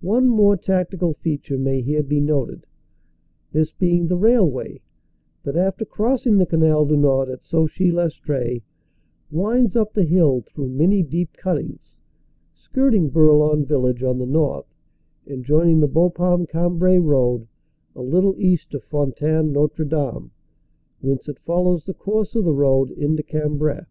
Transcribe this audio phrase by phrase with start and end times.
[0.00, 2.66] One more tactical feature may here be noted,
[3.52, 4.80] this being the railway
[5.44, 8.64] that after crossing the Canal du Nord at Sauchy Lestree,
[9.30, 11.94] winds up the hill through many deep cuttings,
[12.56, 14.74] skirting Bourlon village on the north
[15.28, 17.46] and joining the Bapaume Cambrai road
[17.94, 20.32] a little east of Fontaine Notre Dame,
[21.00, 23.86] whence it follows the course of the road into Cambrai.